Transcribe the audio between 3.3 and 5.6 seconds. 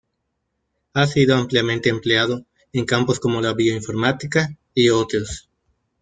la bioinformática y otros.